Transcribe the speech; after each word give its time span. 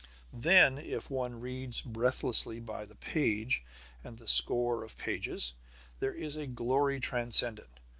Then 0.33 0.79
if 0.79 1.11
one 1.11 1.41
reads 1.41 1.83
breathlessly 1.83 2.59
by 2.59 2.85
the 2.85 2.95
page 2.95 3.63
and 4.03 4.17
the 4.17 4.27
score 4.27 4.83
of 4.83 4.97
pages, 4.97 5.53
there 5.99 6.15
is 6.15 6.35
a 6.35 6.47
glory 6.47 6.99
transcendent. 6.99 7.69